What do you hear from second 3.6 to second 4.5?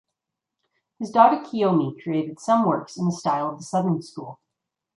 Southern School.